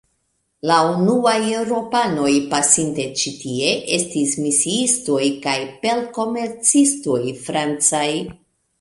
[0.69, 3.69] La unuaj Eŭropanoj pasinte ĉi-tie
[3.99, 8.07] estis misiistoj kaj pelt-komercistoj francaj.